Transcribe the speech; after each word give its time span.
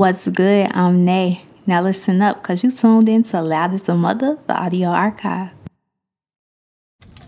What's 0.00 0.26
good? 0.28 0.70
I'm 0.72 1.04
Nay. 1.04 1.44
Now 1.66 1.82
listen 1.82 2.22
up, 2.22 2.42
cause 2.42 2.64
you 2.64 2.72
tuned 2.72 3.06
into 3.06 3.42
Loud 3.42 3.74
as 3.74 3.86
a 3.86 3.94
Mother, 3.94 4.38
the 4.46 4.54
audio 4.54 4.88
archive. 4.88 5.50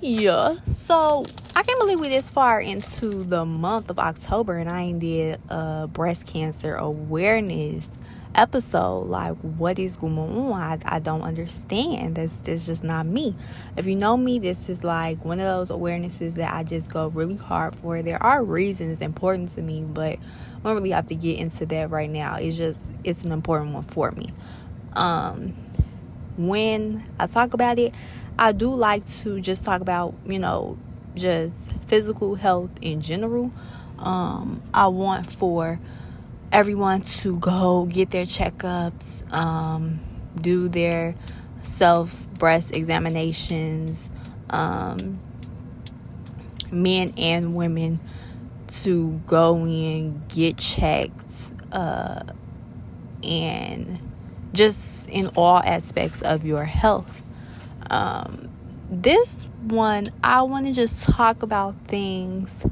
Yeah, 0.00 0.54
so 0.64 1.26
I 1.54 1.64
can't 1.64 1.78
believe 1.78 2.00
we 2.00 2.08
this 2.08 2.30
far 2.30 2.62
into 2.62 3.24
the 3.24 3.44
month 3.44 3.90
of 3.90 3.98
October 3.98 4.56
and 4.56 4.70
I 4.70 4.84
ain't 4.84 5.00
did 5.00 5.38
a 5.50 5.86
breast 5.86 6.26
cancer 6.26 6.74
awareness 6.74 7.90
episode. 8.34 9.02
Like, 9.06 9.36
what 9.38 9.78
is 9.78 9.96
on? 9.96 10.52
I, 10.52 10.78
I 10.84 10.98
don't 10.98 11.22
understand. 11.22 12.16
That's, 12.16 12.40
that's 12.42 12.66
just 12.66 12.84
not 12.84 13.06
me. 13.06 13.36
If 13.76 13.86
you 13.86 13.96
know 13.96 14.16
me, 14.16 14.38
this 14.38 14.68
is 14.68 14.84
like 14.84 15.24
one 15.24 15.40
of 15.40 15.46
those 15.46 15.70
awarenesses 15.70 16.34
that 16.34 16.52
I 16.52 16.62
just 16.64 16.88
go 16.88 17.08
really 17.08 17.36
hard 17.36 17.74
for. 17.76 18.02
There 18.02 18.22
are 18.22 18.42
reasons 18.42 19.00
important 19.00 19.54
to 19.54 19.62
me, 19.62 19.84
but 19.84 20.18
I 20.18 20.62
don't 20.64 20.74
really 20.74 20.90
have 20.90 21.06
to 21.06 21.14
get 21.14 21.38
into 21.38 21.66
that 21.66 21.90
right 21.90 22.10
now. 22.10 22.36
It's 22.36 22.56
just, 22.56 22.90
it's 23.04 23.24
an 23.24 23.32
important 23.32 23.72
one 23.72 23.84
for 23.84 24.10
me. 24.12 24.30
Um, 24.94 25.54
when 26.36 27.04
I 27.18 27.26
talk 27.26 27.54
about 27.54 27.78
it, 27.78 27.94
I 28.38 28.52
do 28.52 28.74
like 28.74 29.06
to 29.20 29.40
just 29.40 29.64
talk 29.64 29.80
about, 29.80 30.14
you 30.24 30.38
know, 30.38 30.78
just 31.14 31.72
physical 31.86 32.34
health 32.34 32.70
in 32.80 33.00
general. 33.00 33.52
Um, 33.98 34.62
I 34.72 34.88
want 34.88 35.30
for 35.30 35.78
everyone 36.52 37.00
to 37.00 37.38
go 37.38 37.86
get 37.86 38.10
their 38.10 38.26
checkups, 38.26 39.08
um, 39.32 39.98
do 40.40 40.68
their 40.68 41.14
self 41.62 42.26
breast 42.38 42.76
examinations, 42.76 44.10
um, 44.50 45.18
men 46.70 47.12
and 47.16 47.54
women 47.54 47.98
to 48.68 49.20
go 49.26 49.66
in, 49.66 50.22
get 50.28 50.58
checked, 50.58 51.32
uh, 51.72 52.22
and 53.22 53.98
just 54.52 55.08
in 55.08 55.28
all 55.28 55.58
aspects 55.64 56.20
of 56.22 56.44
your 56.44 56.64
health. 56.64 57.22
Um, 57.90 58.50
this 58.90 59.46
one, 59.62 60.10
I 60.22 60.42
want 60.42 60.66
to 60.66 60.72
just 60.72 61.08
talk 61.08 61.42
about 61.42 61.74
things 61.86 62.66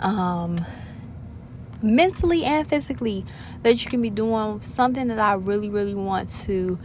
um, 0.00 0.64
mentally 1.82 2.44
and 2.44 2.68
physically 2.68 3.24
that 3.62 3.82
you 3.84 3.90
can 3.90 4.02
be 4.02 4.10
doing 4.10 4.60
something 4.62 5.08
that 5.08 5.18
I 5.18 5.34
really, 5.34 5.68
really 5.68 5.94
want 5.94 6.28
to 6.42 6.78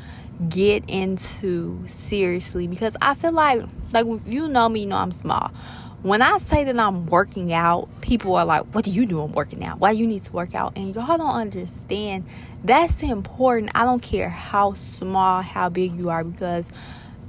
get 0.50 0.84
into 0.90 1.82
seriously 1.88 2.68
because 2.68 2.96
I 3.02 3.16
feel 3.16 3.32
like, 3.32 3.64
like, 3.94 4.06
you 4.26 4.48
know 4.48 4.70
me, 4.70 4.82
you 4.82 4.86
know 4.88 4.98
I'm 4.98 5.12
small. 5.12 5.52
When 6.02 6.22
I 6.22 6.38
say 6.38 6.64
that 6.66 6.78
I'm 6.78 7.08
working 7.08 7.52
out, 7.52 7.90
people 8.02 8.36
are 8.36 8.46
like, 8.46 8.64
What 8.76 8.86
are 8.86 8.92
you 8.92 9.06
doing 9.08 9.32
working 9.32 9.64
out? 9.64 9.80
Why 9.80 9.94
do 9.94 10.00
you 10.00 10.06
need 10.06 10.24
to 10.24 10.32
work 10.34 10.54
out? 10.54 10.74
And 10.76 10.94
y'all 10.94 11.18
don't 11.18 11.34
understand 11.34 12.26
that's 12.64 13.02
important. 13.04 13.72
I 13.76 13.86
don't 13.86 14.02
care 14.02 14.30
how 14.30 14.74
small, 14.74 15.42
how 15.42 15.70
big 15.70 15.96
you 15.98 16.10
are, 16.10 16.24
because 16.24 16.68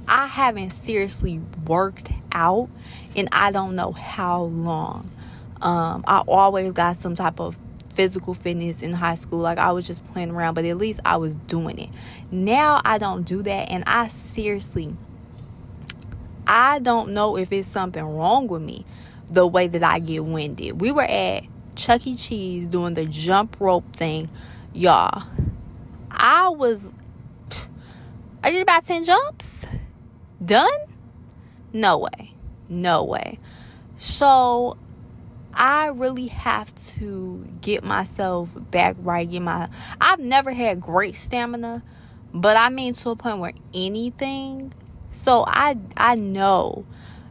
I 0.07 0.27
haven't 0.27 0.71
seriously 0.71 1.41
worked 1.65 2.09
out 2.31 2.69
and 3.15 3.27
I 3.31 3.51
don't 3.51 3.75
know 3.75 3.91
how 3.91 4.43
long. 4.43 5.11
Um, 5.61 6.03
I 6.07 6.19
always 6.27 6.71
got 6.71 6.97
some 6.97 7.15
type 7.15 7.39
of 7.39 7.57
physical 7.93 8.35
fitness 8.35 8.81
in 8.81 8.93
high 8.93 9.15
school. 9.15 9.39
Like 9.39 9.57
I 9.57 9.71
was 9.71 9.87
just 9.87 10.05
playing 10.11 10.31
around, 10.31 10.53
but 10.53 10.65
at 10.65 10.77
least 10.77 10.99
I 11.03 11.17
was 11.17 11.33
doing 11.33 11.79
it. 11.79 11.89
Now 12.29 12.79
I 12.85 12.97
don't 12.97 13.23
do 13.23 13.41
that, 13.43 13.71
and 13.71 13.83
I 13.87 14.07
seriously, 14.07 14.95
I 16.45 16.79
don't 16.79 17.11
know 17.11 17.37
if 17.37 17.51
it's 17.51 17.67
something 17.67 18.03
wrong 18.03 18.47
with 18.47 18.61
me 18.61 18.85
the 19.29 19.47
way 19.47 19.67
that 19.67 19.83
I 19.83 19.99
get 19.99 20.23
winded. 20.23 20.79
We 20.79 20.91
were 20.91 21.03
at 21.03 21.43
Chuck 21.75 22.05
E. 22.07 22.15
Cheese 22.15 22.67
doing 22.67 22.93
the 22.93 23.05
jump 23.05 23.57
rope 23.59 23.95
thing, 23.95 24.29
y'all. 24.73 25.23
I 26.11 26.49
was, 26.49 26.91
I 28.43 28.51
did 28.51 28.61
about 28.61 28.85
10 28.85 29.05
jumps. 29.05 29.65
Done? 30.43 30.69
No 31.73 31.97
way. 31.97 32.33
No 32.69 33.03
way. 33.03 33.39
So 33.97 34.77
I 35.57 35.87
really 35.87 36.27
have 36.27 36.73
to 36.97 37.47
get 37.61 37.83
myself 37.83 38.51
back 38.55 38.95
right. 38.99 39.29
Get 39.29 39.41
my 39.41 39.67
I've 39.99 40.19
never 40.19 40.53
had 40.53 40.79
great 40.79 41.15
stamina, 41.15 41.83
but 42.33 42.55
I 42.55 42.69
mean 42.69 42.93
to 42.93 43.09
a 43.09 43.15
point 43.15 43.39
where 43.39 43.53
anything. 43.73 44.73
So 45.11 45.43
I 45.47 45.77
I 45.97 46.15
know. 46.15 46.85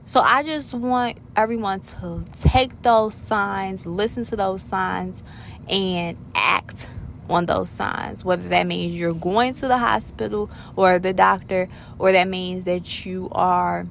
So 0.07 0.21
I 0.21 0.43
just 0.43 0.75
want 0.75 1.19
everyone 1.37 1.81
to 1.81 2.25
take 2.33 2.83
those 2.83 3.15
signs, 3.15 3.87
listen 3.87 4.25
to 4.27 4.37
those 4.37 4.63
signs, 4.63 5.23
and 5.69 6.17
act 6.35 6.89
on 7.29 7.47
those 7.47 7.71
signs. 7.71 8.25
Whether 8.25 8.49
that 8.49 8.67
means 8.67 8.93
you're 8.95 9.15
going 9.15 9.55
to 9.55 9.69
the 9.69 9.79
hospital 9.79 10.51
or 10.75 10.99
the 10.99 11.13
doctor, 11.13 11.69
or 11.99 12.13
that 12.13 12.29
means 12.29 12.65
that 12.65 13.05
you 13.05 13.29
are 13.33 13.87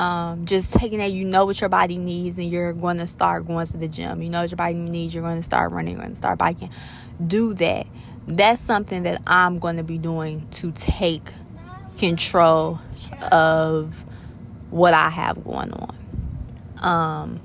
um, 0.00 0.46
just 0.46 0.72
taking 0.72 0.98
that 1.00 1.12
you 1.12 1.26
know 1.26 1.44
what 1.44 1.60
your 1.60 1.68
body 1.68 1.98
needs 1.98 2.38
and 2.38 2.50
you're 2.50 2.72
going 2.72 2.96
to 2.96 3.06
start 3.06 3.46
going 3.46 3.66
to 3.66 3.76
the 3.76 3.86
gym. 3.86 4.22
You 4.22 4.30
know 4.30 4.40
what 4.40 4.50
your 4.50 4.56
body 4.56 4.72
needs, 4.72 5.12
you're 5.12 5.22
going 5.22 5.36
to 5.36 5.42
start 5.42 5.72
running, 5.72 5.92
you're 5.92 6.00
going 6.00 6.12
to 6.12 6.16
start 6.16 6.38
biking. 6.38 6.70
Do 7.24 7.52
that. 7.54 7.86
That's 8.26 8.62
something 8.62 9.02
that 9.02 9.20
I'm 9.26 9.58
going 9.58 9.76
to 9.76 9.82
be 9.82 9.98
doing 9.98 10.48
to 10.52 10.72
take 10.72 11.30
control 11.98 12.80
of 13.30 14.02
what 14.70 14.94
I 14.94 15.10
have 15.10 15.44
going 15.44 15.70
on. 15.74 15.96
Um, 16.78 17.40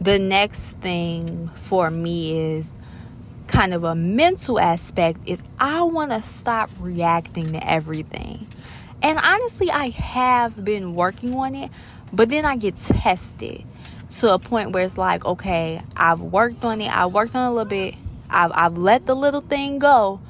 the 0.00 0.18
next 0.18 0.72
thing 0.78 1.46
for 1.54 1.88
me 1.88 2.56
is 2.56 2.72
kind 3.58 3.74
of 3.74 3.82
a 3.82 3.96
mental 3.96 4.60
aspect 4.60 5.18
is 5.26 5.42
I 5.58 5.82
want 5.82 6.12
to 6.12 6.22
stop 6.22 6.70
reacting 6.78 7.54
to 7.54 7.68
everything. 7.68 8.46
And 9.02 9.18
honestly, 9.18 9.68
I 9.68 9.88
have 9.88 10.64
been 10.64 10.94
working 10.94 11.34
on 11.34 11.56
it, 11.56 11.68
but 12.12 12.28
then 12.28 12.44
I 12.44 12.54
get 12.54 12.76
tested 12.76 13.64
to 14.18 14.32
a 14.32 14.38
point 14.38 14.70
where 14.70 14.84
it's 14.84 14.96
like, 14.96 15.24
okay, 15.24 15.82
I've 15.96 16.20
worked 16.20 16.62
on 16.62 16.80
it, 16.80 16.96
I 16.96 17.06
worked 17.06 17.34
on 17.34 17.46
it 17.46 17.48
a 17.48 17.50
little 17.50 17.68
bit, 17.68 17.96
I've, 18.30 18.52
I've 18.54 18.78
let 18.78 19.06
the 19.06 19.16
little 19.16 19.40
thing 19.40 19.80
go, 19.80 20.20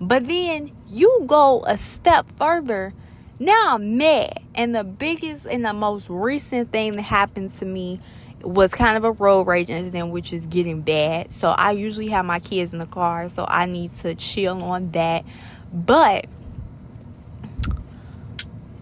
but 0.00 0.28
then 0.28 0.70
you 0.86 1.24
go 1.26 1.64
a 1.66 1.76
step 1.76 2.30
further. 2.36 2.94
Now 3.40 3.74
I'm 3.74 3.98
mad. 3.98 4.44
And 4.54 4.72
the 4.72 4.84
biggest 4.84 5.46
and 5.46 5.64
the 5.64 5.72
most 5.72 6.08
recent 6.08 6.70
thing 6.70 6.94
that 6.94 7.02
happened 7.02 7.50
to 7.54 7.64
me 7.64 7.98
was 8.42 8.74
kind 8.74 8.96
of 8.96 9.04
a 9.04 9.12
road 9.12 9.46
rage 9.46 9.68
incident, 9.68 10.10
which 10.10 10.32
is 10.32 10.46
getting 10.46 10.82
bad. 10.82 11.30
So 11.30 11.48
I 11.48 11.72
usually 11.72 12.08
have 12.08 12.24
my 12.24 12.38
kids 12.38 12.72
in 12.72 12.78
the 12.78 12.86
car, 12.86 13.28
so 13.28 13.44
I 13.48 13.66
need 13.66 13.92
to 13.98 14.14
chill 14.14 14.62
on 14.62 14.90
that. 14.92 15.24
But 15.72 16.26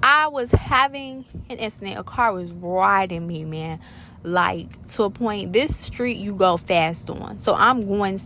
I 0.03 0.29
was 0.29 0.51
having 0.51 1.25
an 1.49 1.59
incident. 1.59 1.99
A 1.99 2.05
car 2.05 2.33
was 2.33 2.53
riding 2.53 3.27
me, 3.27 3.45
man. 3.45 3.81
Like 4.23 4.87
to 4.89 5.05
a 5.05 5.11
point, 5.11 5.53
this 5.53 5.77
street 5.77 6.17
you 6.17 6.35
go 6.35 6.57
fast 6.57 7.09
on. 7.11 7.39
So 7.39 7.55
I'm 7.55 7.87
going 7.87 8.21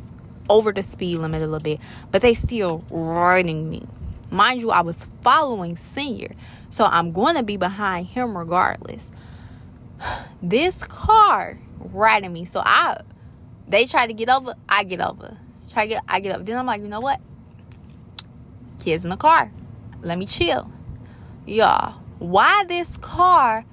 over 0.48 0.72
the 0.72 0.82
speed 0.82 1.18
limit 1.18 1.42
a 1.42 1.46
little 1.46 1.60
bit, 1.60 1.80
but 2.10 2.22
they 2.22 2.34
still 2.34 2.84
riding 2.90 3.70
me. 3.70 3.86
Mind 4.30 4.60
you, 4.60 4.70
I 4.70 4.80
was 4.80 5.06
following 5.22 5.76
senior. 5.76 6.34
So 6.70 6.84
I'm 6.84 7.12
going 7.12 7.36
to 7.36 7.42
be 7.42 7.56
behind 7.56 8.06
him 8.08 8.36
regardless 8.36 9.10
this 10.42 10.84
car 10.84 11.58
right 11.78 12.22
at 12.22 12.30
me. 12.30 12.44
So 12.44 12.62
I 12.64 13.00
they 13.68 13.86
try 13.86 14.06
to 14.06 14.12
get 14.12 14.28
over, 14.28 14.54
I 14.68 14.84
get 14.84 15.00
over. 15.00 15.36
Try 15.72 15.84
to 15.84 15.88
get 15.94 16.04
I 16.08 16.20
get 16.20 16.34
up. 16.34 16.44
Then 16.44 16.58
I'm 16.58 16.66
like, 16.66 16.82
you 16.82 16.88
know 16.88 17.00
what? 17.00 17.20
Kids 18.80 19.04
in 19.04 19.10
the 19.10 19.16
car. 19.16 19.52
Let 20.02 20.18
me 20.18 20.26
chill. 20.26 20.70
Y'all, 21.46 22.00
why 22.18 22.64
this 22.64 22.96
car 22.96 23.64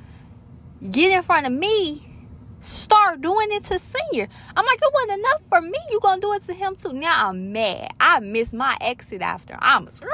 get 0.89 1.15
in 1.15 1.23
front 1.23 1.47
of 1.47 1.53
me 1.53 2.03
start 2.59 3.21
doing 3.21 3.47
it 3.51 3.63
to 3.65 3.79
senior. 3.79 4.27
I'm 4.55 4.65
like, 4.65 4.79
it 4.81 4.93
wasn't 4.93 5.19
enough 5.19 5.41
for 5.49 5.61
me. 5.61 5.77
You 5.91 5.99
gonna 6.01 6.21
do 6.21 6.33
it 6.33 6.43
to 6.43 6.53
him 6.53 6.75
too. 6.75 6.93
Now 6.93 7.29
I'm 7.29 7.51
mad. 7.51 7.93
I 7.99 8.19
missed 8.19 8.53
my 8.53 8.75
exit 8.81 9.21
after. 9.21 9.57
I'm 9.59 9.87
a 9.87 9.91
skirt. 9.91 10.09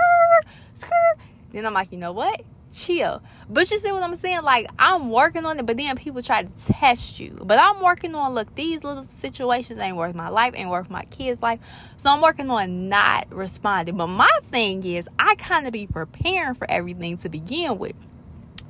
Then 1.52 1.66
I'm 1.66 1.74
like, 1.74 1.92
you 1.92 1.98
know 1.98 2.12
what? 2.12 2.42
Chill. 2.74 3.22
But 3.50 3.70
you 3.72 3.80
see 3.80 3.92
what 3.92 4.04
I'm 4.04 4.16
saying? 4.16 4.44
Like 4.44 4.70
I'm 4.80 5.10
working 5.10 5.46
on 5.46 5.60
it, 5.60 5.66
but 5.66 5.78
then 5.78 5.96
people 5.96 6.22
try 6.22 6.44
to 6.44 6.50
test 6.66 7.20
you. 7.20 7.40
But 7.44 7.60
I'm 7.60 7.82
working 7.82 8.16
on 8.16 8.34
look, 8.34 8.54
these 8.56 8.84
little 8.84 9.06
situations 9.20 9.80
ain't 9.80 9.96
worth 9.96 10.16
my 10.16 10.30
life, 10.30 10.54
ain't 10.56 10.70
worth 10.70 10.90
my 10.90 11.04
kids' 11.06 11.42
life. 11.42 11.60
So 11.98 12.10
I'm 12.10 12.22
working 12.22 12.50
on 12.50 12.90
not 12.90 13.28
responding. 13.32 13.98
But 13.98 14.08
my 14.08 14.32
thing 14.52 14.84
is 14.84 15.08
I 15.20 15.36
kind 15.36 15.68
of 15.68 15.74
be 15.74 15.88
preparing 15.88 16.56
for 16.56 16.70
everything 16.70 17.18
to 17.18 17.30
begin 17.30 17.78
with. 17.78 17.96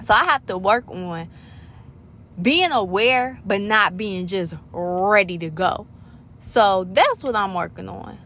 So 0.06 0.14
I 0.14 0.26
have 0.26 0.46
to 0.48 0.58
work 0.58 0.90
on 0.90 1.30
being 2.42 2.72
aware 2.72 3.40
but 3.46 3.62
not 3.62 3.96
being 3.96 4.28
just 4.28 4.56
ready 4.72 5.38
to 5.38 5.50
go. 5.50 5.88
So 6.40 6.84
that's 6.86 7.24
what 7.24 7.36
I'm 7.36 7.54
working 7.54 7.88
on. 7.88 8.18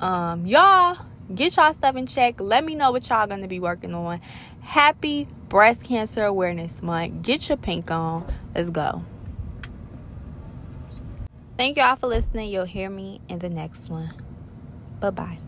Um, 0.00 0.46
y'all 0.46 0.98
get 1.34 1.56
y'all 1.56 1.72
stuff 1.72 1.96
in 1.96 2.06
check. 2.06 2.40
Let 2.40 2.64
me 2.64 2.74
know 2.74 2.90
what 2.90 3.08
y'all 3.08 3.26
gonna 3.26 3.48
be 3.48 3.60
working 3.60 3.94
on. 3.94 4.20
Happy 4.66 5.28
Breast 5.48 5.84
Cancer 5.84 6.24
Awareness 6.24 6.82
Month. 6.82 7.22
Get 7.22 7.48
your 7.48 7.56
pink 7.56 7.88
on. 7.92 8.26
Let's 8.52 8.68
go. 8.68 9.04
Thank 11.56 11.76
you 11.76 11.84
all 11.84 11.94
for 11.94 12.08
listening. 12.08 12.50
You'll 12.50 12.64
hear 12.64 12.90
me 12.90 13.20
in 13.28 13.38
the 13.38 13.48
next 13.48 13.88
one. 13.88 14.12
Bye 14.98 15.10
bye. 15.10 15.38